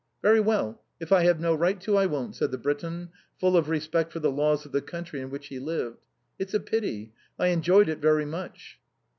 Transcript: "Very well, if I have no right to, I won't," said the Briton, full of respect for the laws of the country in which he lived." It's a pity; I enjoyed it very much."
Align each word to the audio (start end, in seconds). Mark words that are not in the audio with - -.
"Very 0.23 0.39
well, 0.39 0.81
if 0.99 1.11
I 1.11 1.25
have 1.25 1.39
no 1.39 1.53
right 1.53 1.79
to, 1.81 1.95
I 1.95 2.07
won't," 2.07 2.35
said 2.35 2.49
the 2.49 2.57
Briton, 2.57 3.09
full 3.37 3.55
of 3.55 3.69
respect 3.69 4.11
for 4.11 4.17
the 4.19 4.31
laws 4.31 4.65
of 4.65 4.71
the 4.71 4.81
country 4.81 5.21
in 5.21 5.29
which 5.29 5.49
he 5.49 5.59
lived." 5.59 6.01
It's 6.39 6.55
a 6.55 6.59
pity; 6.59 7.13
I 7.37 7.49
enjoyed 7.49 7.87
it 7.87 7.99
very 7.99 8.25
much." 8.25 8.79